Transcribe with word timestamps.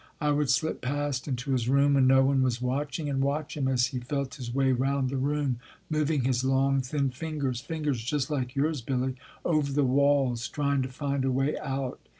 I 0.19 0.31
would 0.31 0.49
slip 0.49 0.81
past 0.81 1.27
into 1.27 1.51
his 1.51 1.69
room 1.69 1.93
when 1.93 2.07
no 2.07 2.25
one 2.25 2.41
was 2.41 2.59
watching 2.59 3.07
and 3.07 3.21
watch 3.21 3.55
him 3.55 3.67
as 3.67 3.85
he 3.85 3.99
felt 3.99 4.33
his 4.33 4.51
way 4.51 4.71
round 4.71 5.11
the 5.11 5.15
room, 5.17 5.59
moving 5.91 6.23
his 6.23 6.43
long, 6.43 6.81
thin 6.81 7.11
fingers 7.11 7.61
fingers 7.61 8.03
just 8.03 8.31
like 8.31 8.55
yours, 8.55 8.81
Billy 8.81 9.13
over 9.45 9.71
the 9.71 9.83
walls, 9.83 10.47
trying 10.47 10.81
to 10.81 10.89
find 10.89 11.23
a 11.23 11.29
way 11.31 11.55
out. 11.59 11.99